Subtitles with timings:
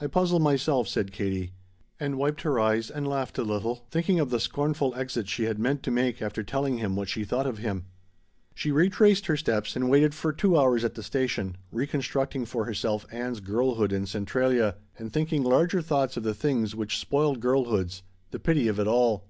[0.00, 1.50] "I puzzle myself," said Katie,
[1.98, 5.58] and wiped her eyes and laughed a little, thinking of the scornful exit she had
[5.58, 7.86] meant to make after telling him what she thought of him.
[8.54, 13.04] She retraced her steps and waited for two hours at the station, reconstructing for herself
[13.10, 18.38] Ann's girlhood in Centralia and thinking larger thoughts of the things which spoiled girlhoods, the
[18.38, 19.26] pity of it all.